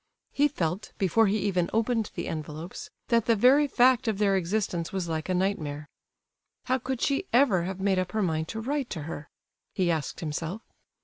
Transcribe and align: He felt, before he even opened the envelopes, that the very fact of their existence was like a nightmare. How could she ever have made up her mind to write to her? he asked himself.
He 0.31 0.47
felt, 0.47 0.93
before 0.97 1.27
he 1.27 1.37
even 1.41 1.69
opened 1.73 2.09
the 2.15 2.27
envelopes, 2.27 2.89
that 3.09 3.27
the 3.27 3.35
very 3.35 3.67
fact 3.67 4.07
of 4.07 4.17
their 4.17 4.35
existence 4.35 4.91
was 4.91 5.07
like 5.07 5.29
a 5.29 5.35
nightmare. 5.35 5.89
How 6.63 6.79
could 6.79 7.01
she 7.01 7.27
ever 7.31 7.65
have 7.65 7.79
made 7.79 7.99
up 7.99 8.13
her 8.13 8.23
mind 8.23 8.47
to 8.47 8.59
write 8.61 8.89
to 8.89 9.03
her? 9.03 9.29
he 9.75 9.91
asked 9.91 10.19
himself. 10.19 10.63